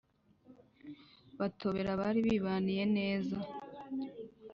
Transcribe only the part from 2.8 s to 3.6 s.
neza